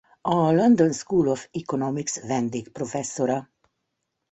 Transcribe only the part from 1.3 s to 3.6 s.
Economics vendégprofesszora.